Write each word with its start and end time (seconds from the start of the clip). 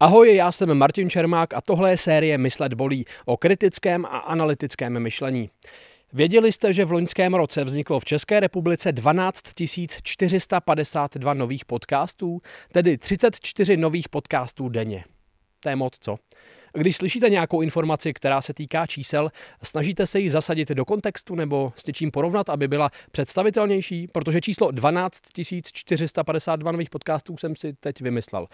Ahoj, 0.00 0.34
já 0.34 0.52
jsem 0.52 0.74
Martin 0.74 1.10
Čermák 1.10 1.54
a 1.54 1.60
tohle 1.60 1.90
je 1.90 1.96
série 1.96 2.38
Myslet 2.38 2.74
bolí 2.74 3.04
o 3.24 3.36
kritickém 3.36 4.04
a 4.04 4.18
analytickém 4.18 5.00
myšlení. 5.00 5.50
Věděli 6.12 6.52
jste, 6.52 6.72
že 6.72 6.84
v 6.84 6.92
loňském 6.92 7.34
roce 7.34 7.64
vzniklo 7.64 8.00
v 8.00 8.04
České 8.04 8.40
republice 8.40 8.92
12 8.92 9.40
452 10.02 11.34
nových 11.34 11.64
podcastů, 11.64 12.40
tedy 12.72 12.98
34 12.98 13.76
nových 13.76 14.08
podcastů 14.08 14.68
denně. 14.68 15.04
To 15.60 15.68
je 15.68 15.76
moc, 15.76 15.94
co? 16.00 16.16
Když 16.78 16.96
slyšíte 16.96 17.30
nějakou 17.30 17.60
informaci, 17.60 18.12
která 18.12 18.40
se 18.40 18.54
týká 18.54 18.86
čísel, 18.86 19.30
snažíte 19.62 20.06
se 20.06 20.20
ji 20.20 20.30
zasadit 20.30 20.68
do 20.68 20.84
kontextu 20.84 21.34
nebo 21.34 21.72
s 21.76 21.86
něčím 21.86 22.10
porovnat, 22.10 22.48
aby 22.48 22.68
byla 22.68 22.90
představitelnější, 23.10 24.08
protože 24.08 24.40
číslo 24.40 24.70
12 24.70 25.22
452 25.72 26.72
nových 26.72 26.90
podcastů 26.90 27.36
jsem 27.36 27.56
si 27.56 27.72
teď 27.80 28.00
vymyslel. 28.00 28.46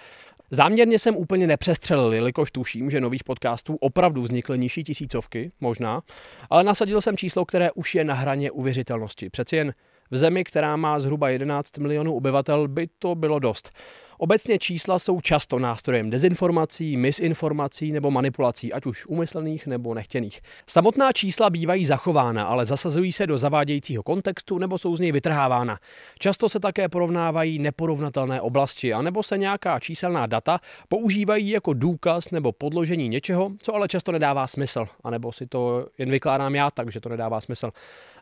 Záměrně 0.51 0.99
jsem 0.99 1.17
úplně 1.17 1.47
nepřestřelil, 1.47 2.15
jelikož 2.15 2.51
tuším, 2.51 2.91
že 2.91 3.01
nových 3.01 3.25
podcastů 3.25 3.77
opravdu 3.77 4.23
vznikly 4.23 4.59
nižší 4.59 4.85
tisícovky, 4.85 5.53
možná, 5.61 6.03
ale 6.51 6.65
nasadil 6.65 7.01
jsem 7.01 7.17
číslo, 7.17 7.45
které 7.45 7.73
už 7.73 7.95
je 7.95 8.05
na 8.05 8.15
hraně 8.15 8.51
uvěřitelnosti. 8.51 9.31
Přeci 9.31 9.57
jen 9.57 9.73
v 10.11 10.17
zemi, 10.17 10.45
která 10.45 10.77
má 10.77 11.01
zhruba 11.01 11.29
11 11.29 11.79
milionů 11.79 12.17
obyvatel, 12.17 12.69
by 12.69 12.89
to 12.99 13.15
bylo 13.15 13.39
dost. 13.39 13.71
Obecně 14.23 14.59
čísla 14.59 14.99
jsou 14.99 15.21
často 15.21 15.59
nástrojem 15.59 16.11
dezinformací, 16.11 16.97
misinformací 16.97 17.93
nebo 17.93 18.11
manipulací, 18.11 18.73
ať 18.73 18.87
už 18.87 19.07
umyslných 19.07 19.67
nebo 19.67 19.95
nechtěných. 19.95 20.41
Samotná 20.67 21.13
čísla 21.13 21.51
bývají 21.51 21.87
zachována, 21.87 22.45
ale 22.45 22.65
zasazují 22.65 23.13
se 23.13 23.27
do 23.27 23.39
zavádějícího 23.39 24.03
kontextu 24.03 24.59
nebo 24.59 24.79
jsou 24.79 24.97
z 24.97 25.01
něj 25.01 25.13
vytrhávána. 25.13 25.79
Často 26.19 26.49
se 26.49 26.61
také 26.61 26.89
porovnávají 26.89 27.59
neporovnatelné 27.59 28.41
oblasti, 28.41 28.93
anebo 28.93 29.23
se 29.23 29.39
nějaká 29.39 29.81
číselná 29.81 30.27
data 30.27 30.61
používají 30.89 31.49
jako 31.49 31.73
důkaz 31.73 32.31
nebo 32.31 32.53
podložení 32.53 33.09
něčeho, 33.09 33.51
co 33.63 33.75
ale 33.75 33.89
často 33.89 34.13
nedává 34.13 34.47
smysl, 34.47 34.87
anebo 35.05 35.33
si 35.33 35.47
to 35.47 35.87
jen 35.99 36.11
vykládám 36.11 36.55
já 36.55 36.71
tak, 36.71 36.93
že 36.93 37.01
to 37.01 37.09
nedává 37.09 37.41
smysl. 37.41 37.71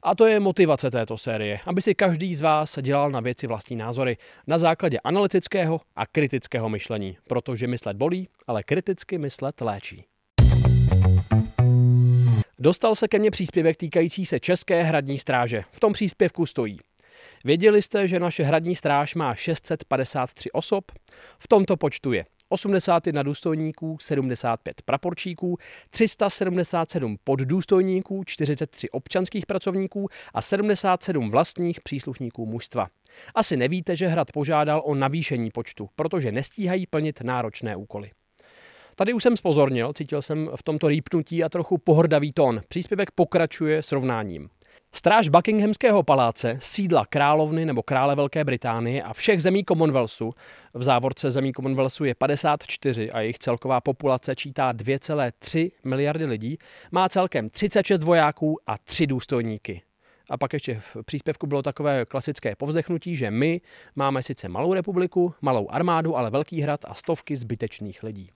A 0.03 0.15
to 0.15 0.27
je 0.27 0.41
motivace 0.41 0.91
této 0.91 1.19
série, 1.19 1.61
aby 1.67 1.83
si 1.83 1.95
každý 1.95 2.35
z 2.35 2.41
vás 2.41 2.79
dělal 2.83 3.11
na 3.11 3.21
věci 3.21 3.47
vlastní 3.47 3.77
názory 3.77 4.17
na 4.47 4.59
základě 4.59 4.99
analytického 4.99 5.81
a 5.97 6.07
kritického 6.07 6.69
myšlení, 6.69 7.17
protože 7.29 7.67
myslet 7.67 7.97
bolí, 7.97 8.29
ale 8.47 8.63
kriticky 8.63 9.19
myslet 9.19 9.61
léčí. 9.61 10.05
Dostal 12.59 12.95
se 12.95 13.09
ke 13.09 13.19
mně 13.19 13.31
příspěvek 13.31 13.77
týkající 13.77 14.27
se 14.27 14.41
České 14.41 14.83
hradní 14.83 15.19
stráže. 15.19 15.65
V 15.73 15.81
tom 15.81 15.93
příspěvku 15.93 16.47
stojí. 16.47 16.79
Věděli 17.45 17.83
jste, 17.83 18.09
že 18.09 18.21
naše 18.21 18.43
hradní 18.43 18.77
stráž 18.77 19.15
má 19.15 19.35
653 19.35 20.53
osob? 20.53 20.85
V 21.39 21.49
tomto 21.49 21.77
počtu 21.77 22.13
je 22.13 22.25
81 22.51 23.23
důstojníků, 23.23 23.99
75 24.01 24.83
praporčíků, 24.83 25.59
377 25.91 27.17
poddůstojníků, 27.25 28.23
43 28.27 28.91
občanských 28.91 29.47
pracovníků 29.47 30.09
a 30.35 30.43
77 30.43 31.31
vlastních 31.31 31.81
příslušníků 31.81 32.47
mužstva. 32.47 32.89
Asi 33.35 33.57
nevíte, 33.57 33.97
že 33.97 34.07
Hrad 34.07 34.33
požádal 34.33 34.83
o 34.85 34.95
navýšení 34.95 35.51
počtu, 35.51 35.89
protože 35.97 36.33
nestíhají 36.33 36.87
plnit 36.87 37.21
náročné 37.21 37.77
úkoly. 37.77 38.11
Tady 38.95 39.13
už 39.13 39.23
jsem 39.23 39.37
spozornil, 39.37 39.93
cítil 39.93 40.23
jsem 40.23 40.51
v 40.57 40.63
tomto 40.63 40.89
rýpnutí 40.89 41.45
a 41.45 41.49
trochu 41.49 41.79
pohrdavý 41.79 42.33
tón. 42.33 42.61
Příspěvek 42.69 43.11
pokračuje 43.11 43.83
srovnáním. 43.83 44.49
Stráž 44.93 45.29
Buckinghamského 45.29 46.03
paláce, 46.03 46.59
sídla 46.63 47.07
královny 47.07 47.67
nebo 47.67 47.83
krále 47.83 48.17
Velké 48.17 48.45
Británie 48.45 49.03
a 49.03 49.13
všech 49.13 49.43
zemí 49.43 49.65
Commonwealthu, 49.65 50.35
v 50.75 50.83
závorce 50.83 51.31
zemí 51.31 51.53
Commonwealthu 51.53 52.05
je 52.05 52.15
54 52.15 53.11
a 53.11 53.21
jejich 53.21 53.39
celková 53.39 53.81
populace 53.81 54.37
čítá 54.37 54.73
2,3 54.73 55.71
miliardy 55.85 56.25
lidí, 56.25 56.59
má 56.91 57.09
celkem 57.09 57.51
36 57.51 58.03
vojáků 58.03 58.59
a 58.67 58.79
3 58.79 59.07
důstojníky. 59.07 59.83
A 60.31 60.37
pak 60.37 60.53
ještě 60.53 60.81
v 60.81 60.97
příspěvku 61.05 61.47
bylo 61.47 61.63
takové 61.63 62.05
klasické 62.05 62.57
povzdechnutí, 62.57 63.17
že 63.17 63.31
my 63.31 63.61
máme 63.97 64.23
sice 64.23 64.49
malou 64.49 64.75
republiku, 64.75 65.35
malou 65.41 65.71
armádu, 65.71 66.17
ale 66.17 66.31
velký 66.31 66.61
hrad 66.61 66.81
a 66.85 66.95
stovky 66.95 67.37
zbytečných 67.37 68.03
lidí. 68.03 68.31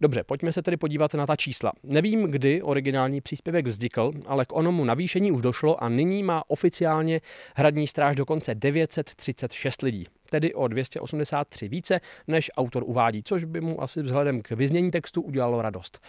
Dobře, 0.00 0.24
pojďme 0.24 0.52
se 0.52 0.62
tedy 0.62 0.76
podívat 0.76 1.14
na 1.14 1.26
ta 1.26 1.36
čísla. 1.36 1.72
Nevím, 1.82 2.22
kdy 2.22 2.62
originální 2.62 3.20
příspěvek 3.20 3.66
vznikl, 3.66 4.12
ale 4.26 4.46
k 4.46 4.52
onomu 4.52 4.84
navýšení 4.84 5.32
už 5.32 5.42
došlo 5.42 5.84
a 5.84 5.88
nyní 5.88 6.22
má 6.22 6.42
oficiálně 6.48 7.20
hradní 7.54 7.86
stráž 7.86 8.16
dokonce 8.16 8.54
936 8.54 9.82
lidí, 9.82 10.04
tedy 10.30 10.54
o 10.54 10.68
283 10.68 11.68
více, 11.68 12.00
než 12.28 12.50
autor 12.56 12.82
uvádí, 12.86 13.22
což 13.22 13.44
by 13.44 13.60
mu 13.60 13.82
asi 13.82 14.02
vzhledem 14.02 14.42
k 14.42 14.50
vyznění 14.50 14.90
textu 14.90 15.22
udělalo 15.22 15.62
radost. 15.62 16.00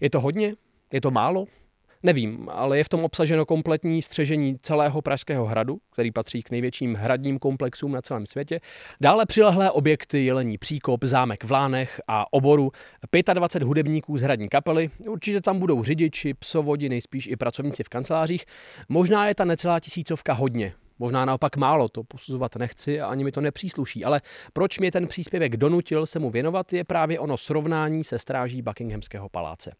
Je 0.00 0.10
to 0.10 0.20
hodně? 0.20 0.52
Je 0.92 1.00
to 1.00 1.10
málo? 1.10 1.46
Nevím, 2.02 2.48
ale 2.52 2.78
je 2.78 2.84
v 2.84 2.88
tom 2.88 3.04
obsaženo 3.04 3.46
kompletní 3.46 4.02
střežení 4.02 4.58
celého 4.58 5.02
Pražského 5.02 5.46
hradu, 5.46 5.78
který 5.92 6.10
patří 6.10 6.42
k 6.42 6.50
největším 6.50 6.94
hradním 6.94 7.38
komplexům 7.38 7.92
na 7.92 8.02
celém 8.02 8.26
světě. 8.26 8.60
Dále 9.00 9.26
přilehlé 9.26 9.70
objekty 9.70 10.24
Jelení 10.24 10.58
příkop, 10.58 11.04
zámek 11.04 11.44
v 11.44 11.50
Lánech 11.50 12.00
a 12.08 12.32
oboru, 12.32 12.72
25 13.34 13.66
hudebníků 13.66 14.18
z 14.18 14.22
hradní 14.22 14.48
kapely, 14.48 14.90
určitě 15.08 15.40
tam 15.40 15.58
budou 15.58 15.82
řidiči, 15.82 16.34
psovodi, 16.34 16.88
nejspíš 16.88 17.26
i 17.26 17.36
pracovníci 17.36 17.84
v 17.84 17.88
kancelářích. 17.88 18.44
Možná 18.88 19.28
je 19.28 19.34
ta 19.34 19.44
necelá 19.44 19.80
tisícovka 19.80 20.32
hodně, 20.32 20.72
Možná 20.98 21.24
naopak 21.24 21.56
málo, 21.56 21.88
to 21.88 22.04
posuzovat 22.04 22.56
nechci 22.56 23.00
a 23.00 23.06
ani 23.06 23.24
mi 23.24 23.32
to 23.32 23.40
nepřísluší, 23.40 24.04
ale 24.04 24.20
proč 24.52 24.78
mě 24.78 24.92
ten 24.92 25.06
příspěvek 25.06 25.56
donutil 25.56 26.06
se 26.06 26.18
mu 26.18 26.30
věnovat, 26.30 26.72
je 26.72 26.84
právě 26.84 27.18
ono 27.18 27.36
srovnání 27.36 28.04
se 28.04 28.18
stráží 28.18 28.62
Buckinghamského 28.62 29.28
paláce. 29.28 29.72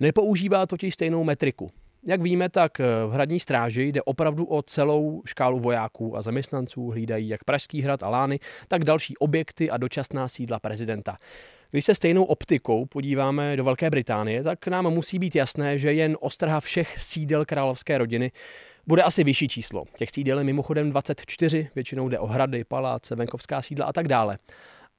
Nepoužívá 0.00 0.66
totiž 0.66 0.94
stejnou 0.94 1.24
metriku. 1.24 1.70
Jak 2.08 2.22
víme, 2.22 2.48
tak 2.48 2.78
v 2.78 3.10
hradní 3.10 3.40
stráži 3.40 3.82
jde 3.82 4.02
opravdu 4.02 4.44
o 4.44 4.62
celou 4.62 5.22
škálu 5.26 5.60
vojáků 5.60 6.16
a 6.16 6.22
zaměstnanců, 6.22 6.90
hlídají 6.90 7.28
jak 7.28 7.44
Pražský 7.44 7.82
hrad 7.82 8.02
a 8.02 8.08
Lány, 8.08 8.40
tak 8.68 8.84
další 8.84 9.16
objekty 9.16 9.70
a 9.70 9.76
dočasná 9.76 10.28
sídla 10.28 10.58
prezidenta. 10.58 11.18
Když 11.70 11.84
se 11.84 11.94
stejnou 11.94 12.24
optikou 12.24 12.86
podíváme 12.86 13.56
do 13.56 13.64
Velké 13.64 13.90
Británie, 13.90 14.42
tak 14.42 14.66
nám 14.66 14.90
musí 14.90 15.18
být 15.18 15.36
jasné, 15.36 15.78
že 15.78 15.92
jen 15.92 16.16
ostrha 16.20 16.60
všech 16.60 17.00
sídel 17.00 17.44
královské 17.44 17.98
rodiny 17.98 18.32
bude 18.88 19.02
asi 19.02 19.24
vyšší 19.24 19.48
číslo. 19.48 19.84
Těch 19.96 20.08
sídel 20.14 20.38
je 20.38 20.44
mimochodem 20.44 20.90
24, 20.90 21.68
většinou 21.74 22.08
jde 22.08 22.18
o 22.18 22.26
hrady, 22.26 22.64
paláce, 22.64 23.16
venkovská 23.16 23.62
sídla 23.62 23.86
a 23.86 23.92
tak 23.92 24.08
dále. 24.08 24.38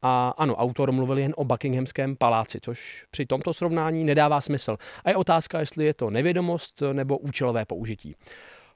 A 0.01 0.33
ano, 0.37 0.55
autor 0.55 0.91
mluvil 0.91 1.17
jen 1.17 1.33
o 1.37 1.45
Buckinghamském 1.45 2.15
paláci, 2.15 2.59
což 2.61 3.05
při 3.11 3.25
tomto 3.25 3.53
srovnání 3.53 4.03
nedává 4.03 4.41
smysl. 4.41 4.77
A 5.03 5.09
je 5.09 5.15
otázka, 5.15 5.59
jestli 5.59 5.85
je 5.85 5.93
to 5.93 6.09
nevědomost 6.09 6.83
nebo 6.93 7.17
účelové 7.17 7.65
použití. 7.65 8.15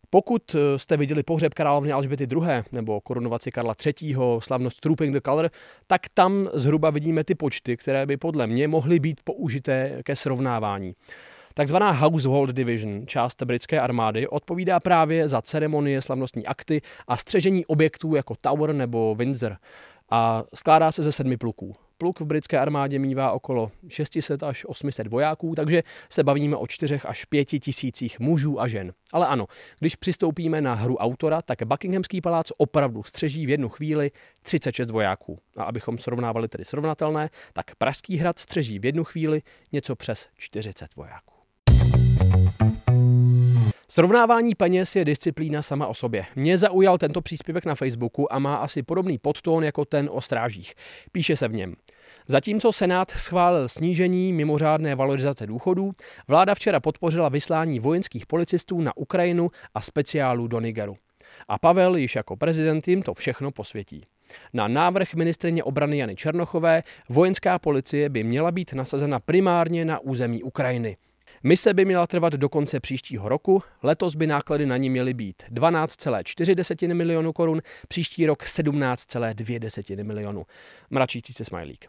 Pokud 0.10 0.56
jste 0.78 0.98
viděli 0.98 1.24
pohřeb 1.24 1.54
královny 1.54 1.92
Alžběty 1.92 2.28
II. 2.32 2.64
nebo 2.72 3.02
korunovaci 3.02 3.52
Karla 3.52 3.76
III., 3.86 4.16
slavnost 4.40 4.80
Trooping 4.80 5.14
the 5.14 5.22
Color, 5.26 5.50
tak 5.88 6.02
tam 6.14 6.50
zhruba 6.54 6.90
vidíme 6.90 7.24
ty 7.24 7.36
počty, 7.36 7.78
které 7.78 8.06
by 8.06 8.18
podle 8.18 8.48
mě 8.48 8.68
mohly 8.68 9.00
být 9.00 9.22
použité 9.24 10.00
ke 10.04 10.16
srovnávání. 10.16 10.96
Takzvaná 11.56 11.92
Household 11.92 12.50
Division, 12.50 13.08
část 13.08 13.44
britské 13.44 13.80
armády, 13.80 14.28
odpovídá 14.28 14.80
právě 14.80 15.28
za 15.28 15.42
ceremonie, 15.42 16.02
slavnostní 16.02 16.46
akty 16.46 16.82
a 17.08 17.18
střežení 17.18 17.66
objektů 17.66 18.16
jako 18.16 18.36
Tower 18.42 18.74
nebo 18.74 19.16
Windsor 19.16 19.58
a 20.10 20.44
skládá 20.56 20.92
se 20.92 21.04
ze 21.04 21.12
sedmi 21.12 21.38
pluků. 21.38 21.76
Pluk 21.98 22.20
v 22.20 22.26
britské 22.26 22.60
armádě 22.60 23.00
mívá 23.00 23.32
okolo 23.32 23.72
600 23.88 24.44
až 24.44 24.66
800 24.66 25.08
vojáků, 25.08 25.56
takže 25.56 25.84
se 26.10 26.24
bavíme 26.24 26.56
o 26.56 26.68
4 26.68 27.00
až 27.06 27.26
5 27.26 27.46
tisících 27.46 28.20
mužů 28.20 28.62
a 28.62 28.68
žen. 28.68 28.94
Ale 29.12 29.28
ano, 29.28 29.46
když 29.80 29.96
přistoupíme 29.96 30.62
na 30.62 30.74
hru 30.74 30.98
autora, 30.98 31.42
tak 31.42 31.64
Buckinghamský 31.64 32.22
palác 32.22 32.52
opravdu 32.58 33.04
střeží 33.04 33.46
v 33.46 33.50
jednu 33.50 33.70
chvíli 33.70 34.12
36 34.42 34.92
vojáků. 34.92 35.40
A 35.58 35.64
abychom 35.64 35.98
srovnávali 35.98 36.48
tedy 36.48 36.66
srovnatelné, 36.66 37.30
tak 37.54 37.76
Pražský 37.76 38.18
hrad 38.18 38.40
střeží 38.40 38.80
v 38.80 38.86
jednu 38.86 39.04
chvíli 39.04 39.42
něco 39.72 39.96
přes 39.96 40.28
40 40.38 40.96
vojáků. 40.96 41.33
Srovnávání 43.94 44.56
peněz 44.56 44.96
je 44.96 45.06
disciplína 45.06 45.62
sama 45.62 45.88
o 45.88 45.94
sobě. 45.94 46.26
Mě 46.36 46.58
zaujal 46.58 46.98
tento 46.98 47.22
příspěvek 47.22 47.66
na 47.66 47.76
Facebooku 47.76 48.34
a 48.34 48.40
má 48.40 48.56
asi 48.56 48.84
podobný 48.84 49.18
podtón 49.18 49.64
jako 49.64 49.86
ten 49.86 50.10
o 50.12 50.22
strážích. 50.22 50.74
Píše 51.12 51.36
se 51.36 51.48
v 51.48 51.54
něm. 51.54 51.74
Zatímco 52.28 52.72
Senát 52.72 53.12
schválil 53.12 53.68
snížení 53.68 54.34
mimořádné 54.34 54.96
valorizace 54.96 55.48
důchodů, 55.48 55.92
vláda 56.28 56.56
včera 56.56 56.80
podpořila 56.80 57.30
vyslání 57.30 57.80
vojenských 57.80 58.26
policistů 58.26 58.82
na 58.82 58.98
Ukrajinu 58.98 59.50
a 59.76 59.82
speciálu 59.82 60.48
do 60.48 60.60
Nigeru. 60.60 60.96
A 61.50 61.60
Pavel 61.60 61.96
již 61.96 62.16
jako 62.16 62.38
prezident 62.38 62.88
jim 62.88 63.04
to 63.04 63.14
všechno 63.14 63.52
posvětí. 63.52 64.06
Na 64.54 64.68
návrh 64.68 65.14
ministrině 65.14 65.64
obrany 65.64 65.98
Jany 65.98 66.16
Černochové 66.16 66.84
vojenská 67.10 67.60
policie 67.60 68.10
by 68.10 68.24
měla 68.24 68.52
být 68.52 68.74
nasazena 68.74 69.20
primárně 69.20 69.86
na 69.86 70.00
území 70.00 70.44
Ukrajiny. 70.44 70.98
Mise 71.46 71.74
by 71.74 71.86
měla 71.86 72.08
trvat 72.08 72.34
do 72.34 72.50
konce 72.50 72.80
příštího 72.80 73.30
roku, 73.30 73.64
letos 73.84 74.16
by 74.16 74.28
náklady 74.28 74.66
na 74.66 74.78
ní 74.78 74.90
měly 74.90 75.14
být 75.14 75.44
12,4 75.52 76.94
milionu 76.96 77.34
korun, 77.34 77.62
příští 77.88 78.26
rok 78.26 78.44
17,2 78.44 80.04
milionu. 80.04 80.46
Mračící 80.90 81.34
se 81.34 81.46
smajlík. 81.46 81.86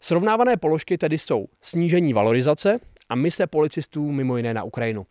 Srovnávané 0.00 0.56
položky 0.56 0.98
tedy 0.98 1.18
jsou 1.18 1.46
snížení 1.60 2.12
valorizace 2.12 2.80
a 3.08 3.14
mise 3.14 3.46
policistů 3.46 4.12
mimo 4.12 4.36
jiné 4.36 4.54
na 4.54 4.62
Ukrajinu. 4.62 5.06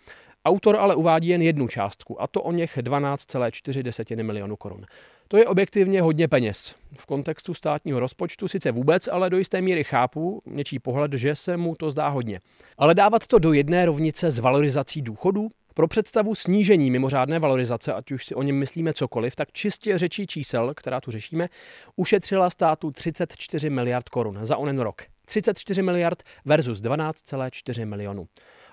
Autor 0.45 0.75
ale 0.75 0.95
uvádí 0.95 1.27
jen 1.27 1.41
jednu 1.41 1.67
částku, 1.67 2.21
a 2.21 2.27
to 2.27 2.41
o 2.41 2.51
něch 2.51 2.77
12,4 2.77 4.23
milionu 4.23 4.55
korun. 4.55 4.85
To 5.27 5.37
je 5.37 5.47
objektivně 5.47 6.01
hodně 6.01 6.27
peněz. 6.27 6.75
V 6.97 7.05
kontextu 7.05 7.53
státního 7.53 7.99
rozpočtu 7.99 8.47
sice 8.47 8.71
vůbec, 8.71 9.07
ale 9.07 9.29
do 9.29 9.37
jisté 9.37 9.61
míry 9.61 9.83
chápu 9.83 10.41
něčí 10.45 10.79
pohled, 10.79 11.13
že 11.13 11.35
se 11.35 11.57
mu 11.57 11.75
to 11.75 11.91
zdá 11.91 12.07
hodně. 12.07 12.39
Ale 12.77 12.95
dávat 12.95 13.27
to 13.27 13.39
do 13.39 13.53
jedné 13.53 13.85
rovnice 13.85 14.31
s 14.31 14.39
valorizací 14.39 15.01
důchodů? 15.01 15.49
Pro 15.73 15.87
představu 15.87 16.35
snížení 16.35 16.91
mimořádné 16.91 17.39
valorizace, 17.39 17.93
ať 17.93 18.11
už 18.11 18.25
si 18.25 18.35
o 18.35 18.43
něm 18.43 18.55
myslíme 18.55 18.93
cokoliv, 18.93 19.35
tak 19.35 19.51
čistě 19.51 19.97
řečí 19.97 20.27
čísel, 20.27 20.73
která 20.75 21.01
tu 21.01 21.11
řešíme, 21.11 21.49
ušetřila 21.95 22.49
státu 22.49 22.91
34 22.91 23.69
miliard 23.69 24.09
korun 24.09 24.39
za 24.41 24.57
onen 24.57 24.79
rok. 24.79 25.01
34 25.25 25.81
miliard 25.81 26.23
versus 26.45 26.81
12,4 26.81 27.85
milionů. 27.85 28.27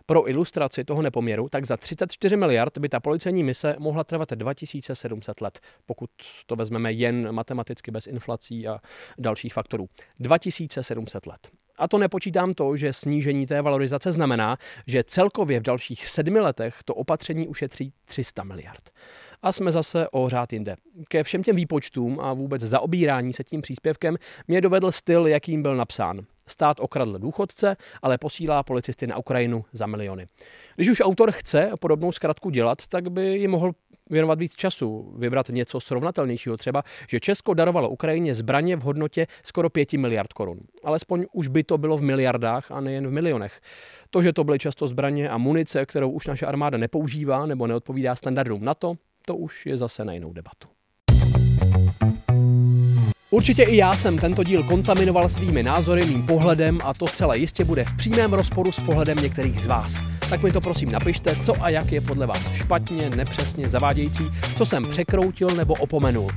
Pro 0.06 0.31
ilustraci 0.31 0.85
toho 0.85 1.03
nepoměru, 1.03 1.49
tak 1.49 1.64
za 1.67 1.76
34 1.76 2.37
miliard 2.37 2.79
by 2.79 2.88
ta 2.88 3.00
policejní 3.00 3.43
mise 3.43 3.76
mohla 3.79 4.05
trvat 4.05 4.31
2700 4.31 5.41
let, 5.41 5.61
pokud 5.87 6.11
to 6.47 6.56
vezmeme 6.56 6.93
jen 6.93 7.32
matematicky 7.32 7.91
bez 7.91 8.06
inflací 8.06 8.69
a 8.69 8.79
dalších 9.19 9.55
faktorů. 9.55 9.88
2700 10.20 11.26
let. 11.26 11.50
A 11.79 11.88
to 11.88 11.99
nepočítám 11.99 12.55
to, 12.55 12.76
že 12.76 12.93
snížení 12.93 13.47
té 13.47 13.62
valorizace 13.62 14.12
znamená, 14.12 14.56
že 14.87 15.05
celkově 15.05 15.61
v 15.61 15.62
dalších 15.62 16.09
sedmi 16.09 16.41
letech 16.41 16.79
to 16.85 16.94
opatření 16.94 17.49
ušetří 17.49 17.93
300 18.05 18.44
miliard. 18.44 18.91
A 19.43 19.52
jsme 19.52 19.73
zase 19.73 20.09
o 20.09 20.29
řád 20.29 20.52
jinde. 20.52 20.76
Ke 21.09 21.23
všem 21.23 21.43
těm 21.43 21.56
výpočtům 21.56 22.20
a 22.20 22.32
vůbec 22.32 22.62
zaobírání 22.62 23.32
se 23.32 23.44
tím 23.44 23.61
příspěvkem 23.61 24.17
mě 24.49 24.61
dovedl 24.61 24.93
styl, 24.93 25.26
jakým 25.26 25.62
byl 25.62 25.76
napsán. 25.76 26.26
Stát 26.48 26.81
okradl 26.81 27.19
důchodce, 27.19 27.76
ale 28.02 28.19
posílá 28.19 28.62
policisty 28.62 29.06
na 29.06 29.16
Ukrajinu 29.16 29.64
za 29.72 29.87
miliony. 29.87 30.26
Když 30.76 30.88
už 30.88 31.00
autor 31.00 31.32
chce 31.32 31.70
podobnou 31.81 32.12
zkratku 32.12 32.50
dělat, 32.50 32.87
tak 32.87 33.10
by 33.10 33.22
ji 33.22 33.48
mohl 33.48 33.72
věnovat 34.10 34.38
víc 34.38 34.54
času, 34.54 35.14
vybrat 35.19 35.48
něco 35.48 35.81
srovnatelnějšího, 35.81 36.56
třeba, 36.56 36.82
že 37.08 37.20
Česko 37.20 37.54
darovalo 37.54 37.88
Ukrajině 37.88 38.34
zbraně 38.34 38.76
v 38.76 38.81
hodnotě 38.81 39.26
skoro 39.43 39.70
5 39.70 39.93
miliard 39.93 40.32
korun. 40.32 40.58
Alespoň 40.84 41.26
už 41.32 41.48
by 41.48 41.64
to 41.64 41.78
bylo 41.78 41.96
v 41.96 42.02
miliardách 42.02 42.70
a 42.70 42.81
nejen 42.81 43.06
v 43.06 43.10
milionech. 43.10 43.60
To, 44.10 44.22
že 44.22 44.32
to 44.32 44.44
byly 44.44 44.58
často 44.58 44.88
zbraně 44.88 45.31
a 45.31 45.38
munice, 45.38 45.87
kterou 45.87 46.10
už 46.10 46.26
naše 46.26 46.46
armáda 46.46 46.78
nepoužívá 46.78 47.46
nebo 47.46 47.66
neodpovídá 47.66 48.14
standardům 48.14 48.64
NATO, 48.64 48.94
to 49.26 49.37
už 49.37 49.66
je 49.66 49.76
zase 49.76 50.04
na 50.04 50.12
jinou 50.12 50.32
debatu. 50.32 50.75
Určitě 53.31 53.62
i 53.62 53.76
já 53.76 53.96
jsem 53.96 54.19
tento 54.19 54.44
díl 54.44 54.62
kontaminoval 54.62 55.28
svými 55.28 55.62
názory, 55.62 56.06
mým 56.06 56.23
pohledem 56.23 56.78
a 56.84 56.94
to 56.94 57.06
zcela 57.06 57.34
jistě 57.34 57.64
bude 57.64 57.84
v 57.84 57.96
přímém 57.96 58.32
rozporu 58.32 58.73
s 58.73 58.81
pohledem 58.81 59.19
některých 59.23 59.62
z 59.62 59.67
vás. 59.67 59.96
Tak 60.31 60.43
mi 60.43 60.52
to 60.52 60.61
prosím 60.61 60.93
napište, 60.93 61.37
co 61.37 61.64
a 61.64 61.69
jak 61.69 61.93
je 61.93 62.00
podle 62.00 62.26
vás 62.26 62.50
špatně, 62.55 63.11
nepřesně, 63.11 63.69
zavádějící, 63.69 64.25
co 64.56 64.67
jsem 64.67 64.88
překroutil 64.88 65.49
nebo 65.49 65.75
opomenul. 65.75 66.31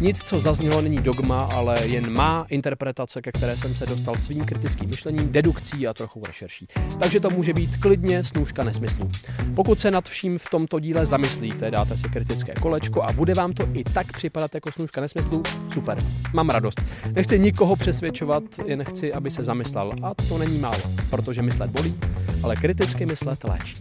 Nic, 0.00 0.22
co 0.22 0.40
zaznělo, 0.40 0.80
není 0.80 0.96
dogma, 0.96 1.44
ale 1.44 1.86
jen 1.86 2.12
má 2.12 2.46
interpretace, 2.48 3.22
ke 3.22 3.32
které 3.32 3.56
jsem 3.56 3.74
se 3.74 3.86
dostal 3.86 4.16
svým 4.16 4.44
kritickým 4.44 4.88
myšlením, 4.88 5.32
dedukcí 5.32 5.86
a 5.86 5.94
trochu 5.94 6.22
rešerší. 6.26 6.66
Takže 6.98 7.20
to 7.20 7.30
může 7.30 7.52
být 7.52 7.76
klidně 7.76 8.24
snůžka 8.24 8.64
nesmyslů. 8.64 9.10
Pokud 9.54 9.80
se 9.80 9.90
nad 9.90 10.08
vším 10.08 10.38
v 10.38 10.50
tomto 10.50 10.80
díle 10.80 11.06
zamyslíte, 11.06 11.70
dáte 11.70 11.96
si 11.96 12.08
kritické 12.08 12.54
kolečko 12.54 13.02
a 13.02 13.12
bude 13.12 13.34
vám 13.34 13.52
to 13.52 13.68
i 13.74 13.84
tak 13.84 14.12
připadat 14.12 14.54
jako 14.54 14.72
snůžka 14.72 15.00
nesmyslů, 15.00 15.42
super. 15.72 15.98
Mám 16.34 16.50
radost. 16.50 16.80
Nechci 17.12 17.38
nikoho 17.38 17.76
přesvědčovat, 17.76 18.42
jen 18.66 18.84
chci, 18.84 19.12
aby 19.12 19.30
se 19.30 19.44
zamyslel. 19.44 19.92
A 20.02 20.14
to 20.28 20.38
není 20.38 20.58
málo, 20.58 20.82
protože 21.10 21.42
myslet 21.42 21.70
bolí, 21.70 21.94
ale 22.42 22.56
kriticky 22.56 23.06
myslet 23.06 23.44
léčí. 23.44 23.74